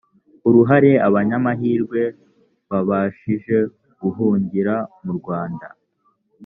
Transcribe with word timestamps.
uruhare 0.47 0.91
abanyamahirwe 1.07 2.01
babashije 2.69 3.57
guhungira 4.01 4.75
mu 5.03 5.11
rwanda 5.19 5.67